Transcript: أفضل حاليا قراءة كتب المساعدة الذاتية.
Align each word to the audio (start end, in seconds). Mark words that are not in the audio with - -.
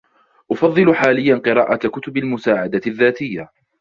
أفضل 0.51 0.95
حاليا 0.95 1.35
قراءة 1.35 1.87
كتب 1.87 2.17
المساعدة 2.17 2.81
الذاتية. 2.87 3.51